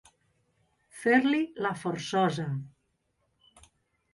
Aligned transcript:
Fer-li 1.01 1.41
la 1.65 1.73
forçosa. 1.83 2.47